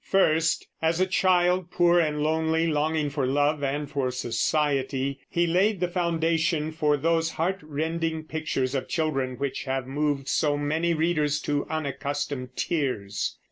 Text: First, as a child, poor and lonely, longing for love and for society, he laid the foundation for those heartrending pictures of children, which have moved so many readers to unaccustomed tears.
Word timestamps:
First, 0.07 0.65
as 0.81 0.99
a 0.99 1.05
child, 1.05 1.69
poor 1.69 1.99
and 1.99 2.23
lonely, 2.23 2.65
longing 2.65 3.11
for 3.11 3.27
love 3.27 3.61
and 3.61 3.87
for 3.87 4.09
society, 4.09 5.19
he 5.29 5.45
laid 5.45 5.79
the 5.79 5.87
foundation 5.87 6.71
for 6.71 6.97
those 6.97 7.33
heartrending 7.33 8.23
pictures 8.23 8.73
of 8.73 8.87
children, 8.87 9.35
which 9.37 9.65
have 9.65 9.85
moved 9.85 10.27
so 10.27 10.57
many 10.57 10.95
readers 10.95 11.39
to 11.41 11.67
unaccustomed 11.69 12.55
tears. 12.55 13.37